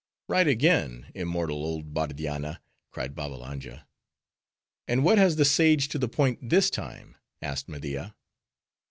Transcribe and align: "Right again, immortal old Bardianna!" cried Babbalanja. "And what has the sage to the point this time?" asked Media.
"Right 0.27 0.47
again, 0.47 1.11
immortal 1.13 1.57
old 1.57 1.93
Bardianna!" 1.93 2.59
cried 2.89 3.13
Babbalanja. 3.13 3.85
"And 4.87 5.03
what 5.03 5.19
has 5.19 5.35
the 5.35 5.45
sage 5.45 5.89
to 5.89 5.99
the 5.99 6.09
point 6.09 6.49
this 6.49 6.71
time?" 6.71 7.17
asked 7.39 7.69
Media. 7.69 8.15